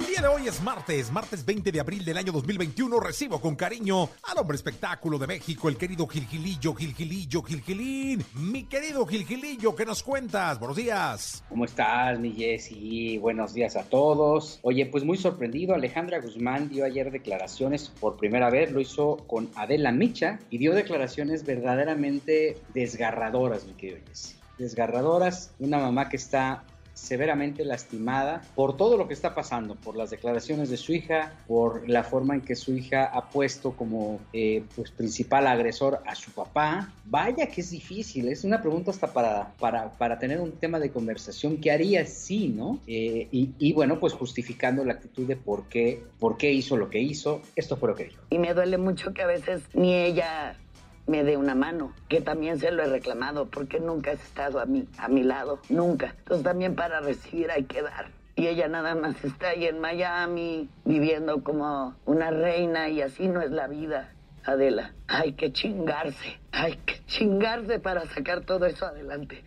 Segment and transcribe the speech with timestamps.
[0.00, 3.00] El día de hoy es martes, martes 20 de abril del año 2021.
[3.00, 8.24] Recibo con cariño al hombre espectáculo de México, el querido Gilgilillo, Gilgilillo, Gilgilín.
[8.34, 10.58] Mi querido Gilgilillo, ¿qué nos cuentas?
[10.58, 11.44] Buenos días.
[11.50, 13.18] ¿Cómo estás, mi Jessy?
[13.18, 14.58] Buenos días a todos.
[14.62, 19.50] Oye, pues muy sorprendido, Alejandra Guzmán dio ayer declaraciones por primera vez, lo hizo con
[19.54, 24.34] Adela Micha y dio declaraciones verdaderamente desgarradoras, mi querido Jessy.
[24.56, 26.64] Desgarradoras, una mamá que está
[26.94, 31.88] severamente lastimada por todo lo que está pasando, por las declaraciones de su hija, por
[31.88, 36.30] la forma en que su hija ha puesto como eh, pues, principal agresor a su
[36.32, 36.92] papá.
[37.04, 40.90] Vaya que es difícil, es una pregunta hasta para, para, para tener un tema de
[40.90, 41.56] conversación.
[41.56, 42.78] ¿Qué haría sí, no?
[42.86, 46.90] Eh, y, y, bueno, pues justificando la actitud de por qué, por qué hizo lo
[46.90, 47.42] que hizo.
[47.56, 48.22] Esto fue lo que dijo.
[48.30, 50.56] Y me duele mucho que a veces ni ella
[51.06, 54.66] me dé una mano, que también se lo he reclamado, porque nunca has estado a
[54.66, 56.14] mí, a mi lado, nunca.
[56.18, 58.08] Entonces también para recibir hay que dar.
[58.36, 63.42] Y ella nada más está ahí en Miami, viviendo como una reina, y así no
[63.42, 64.12] es la vida,
[64.44, 64.94] Adela.
[65.08, 69.42] Hay que chingarse, hay que chingarse para sacar todo eso adelante.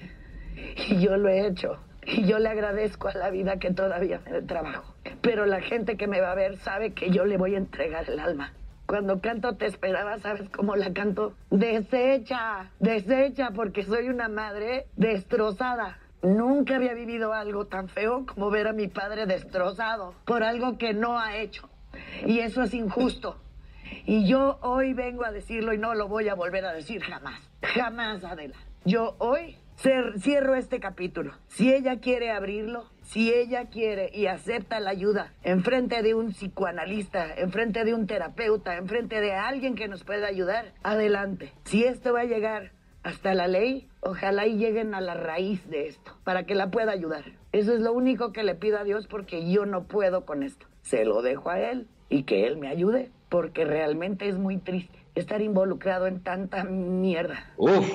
[0.90, 1.80] Y yo lo he hecho.
[2.06, 4.94] Y yo le agradezco a la vida que todavía me dé trabajo.
[5.22, 8.10] Pero la gente que me va a ver sabe que yo le voy a entregar
[8.10, 8.54] el alma.
[8.86, 11.34] Cuando canto te esperaba, ¿sabes cómo la canto?
[11.50, 16.00] Deshecha, deshecha, porque soy una madre destrozada.
[16.22, 20.94] Nunca había vivido algo tan feo como ver a mi padre destrozado por algo que
[20.94, 21.70] no ha hecho.
[22.26, 23.38] Y eso es injusto.
[24.06, 27.40] Y yo hoy vengo a decirlo y no lo voy a volver a decir jamás.
[27.62, 28.58] Jamás, Adela.
[28.86, 31.34] Yo hoy cierro este capítulo.
[31.48, 37.34] Si ella quiere abrirlo, si ella quiere y acepta la ayuda enfrente de un psicoanalista,
[37.36, 41.54] enfrente de un terapeuta, enfrente de alguien que nos pueda ayudar, adelante.
[41.66, 42.72] Si esto va a llegar
[43.04, 46.92] hasta la ley, ojalá y lleguen a la raíz de esto para que la pueda
[46.92, 47.24] ayudar.
[47.52, 50.66] Eso es lo único que le pido a Dios porque yo no puedo con esto.
[50.82, 55.00] Se lo dejo a Él y que Él me ayude porque realmente es muy triste
[55.16, 57.52] estar involucrado en tanta mierda.
[57.58, 57.88] Uf.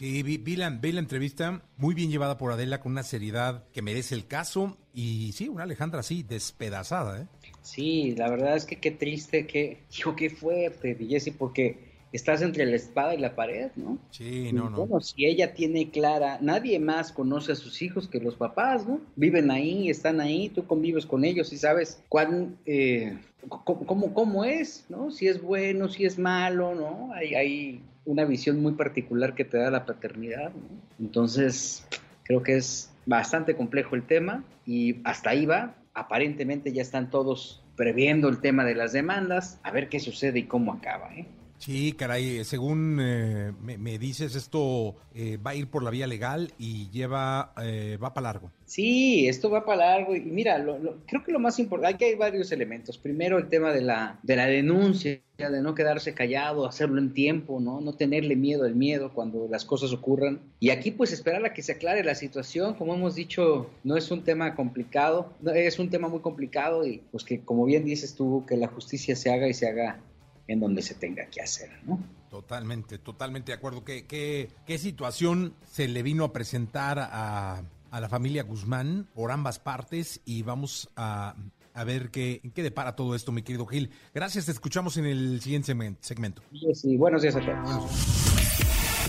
[0.00, 3.64] Sí, vi, vi, la, vi, la, entrevista muy bien llevada por Adela con una seriedad
[3.70, 7.26] que merece el caso y sí, una Alejandra así, despedazada, ¿eh?
[7.60, 12.64] Sí, la verdad es que qué triste, qué, hijo, qué fuerte, Jessy, porque estás entre
[12.64, 13.98] la espada y la pared, ¿no?
[14.10, 14.86] Sí, no, no.
[14.86, 19.02] Bueno, si ella tiene clara, nadie más conoce a sus hijos que los papás, ¿no?
[19.16, 23.18] Viven ahí, están ahí, tú convives con ellos y sabes cuán, eh,
[23.50, 25.10] cómo, cómo, cómo, es, ¿no?
[25.10, 27.12] Si es bueno, si es malo, ¿no?
[27.12, 30.80] Hay, hay una visión muy particular que te da la paternidad, ¿no?
[30.98, 31.86] Entonces,
[32.24, 35.74] creo que es bastante complejo el tema y hasta ahí va.
[35.94, 40.44] Aparentemente ya están todos previendo el tema de las demandas, a ver qué sucede y
[40.44, 41.26] cómo acaba, ¿eh?
[41.60, 46.06] Sí, caray, según eh, me, me, dices, esto eh, va a ir por la vía
[46.06, 48.50] legal y lleva, eh, va para largo.
[48.64, 52.14] Sí, esto va para largo y mira, lo, creo que lo más importante, aquí hay
[52.14, 52.96] varios elementos.
[52.96, 57.60] Primero el tema de la, de la denuncia, de no quedarse callado, hacerlo en tiempo,
[57.60, 57.82] ¿no?
[57.82, 60.40] No tenerle miedo al miedo cuando las cosas ocurran.
[60.60, 64.10] Y aquí pues esperar a que se aclare la situación, como hemos dicho, no es
[64.10, 68.46] un tema complicado, es un tema muy complicado y pues que como bien dices tú,
[68.48, 70.00] que la justicia se haga y se haga
[70.50, 72.02] en donde se tenga que hacer, ¿no?
[72.28, 73.84] Totalmente, totalmente de acuerdo.
[73.84, 79.30] ¿Qué, qué, qué situación se le vino a presentar a, a, la familia Guzmán por
[79.30, 80.20] ambas partes?
[80.24, 81.36] Y vamos a,
[81.72, 83.90] a ver qué, qué depara todo esto, mi querido Gil.
[84.12, 86.42] Gracias, te escuchamos en el siguiente segmento.
[86.74, 87.90] Sí, buenos días a todos.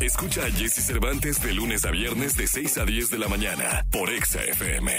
[0.01, 3.85] Escucha a Jesse Cervantes de lunes a viernes de 6 a 10 de la mañana
[3.91, 4.91] por Exa FM.